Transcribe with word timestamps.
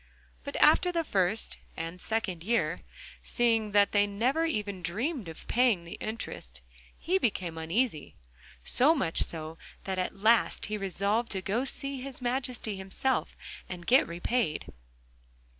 But 0.43 0.55
after 0.55 0.91
the 0.91 1.03
first 1.03 1.57
and 1.77 2.01
second 2.01 2.43
year, 2.43 2.81
seeing 3.21 3.69
that 3.73 3.91
they 3.91 4.07
never 4.07 4.45
even 4.45 4.81
dreamed 4.81 5.27
of 5.27 5.47
paying 5.47 5.83
the 5.83 5.99
interest, 6.01 6.59
he 6.97 7.19
became 7.19 7.55
uneasy, 7.55 8.15
so 8.63 8.95
much 8.95 9.21
so 9.21 9.59
that 9.83 9.99
at 9.99 10.17
last 10.17 10.65
he 10.65 10.75
resolved 10.75 11.31
to 11.33 11.43
go 11.43 11.59
and 11.59 11.67
see 11.69 12.01
His 12.01 12.19
Majesty 12.19 12.75
himself, 12.77 13.37
and 13.69 13.85
get 13.85 14.07
repaid. 14.07 14.73